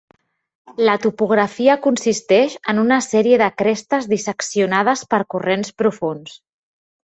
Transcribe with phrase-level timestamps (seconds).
[0.87, 6.37] La topografia consisteix en una sèrie de crestes disseccionades per corrents profunds.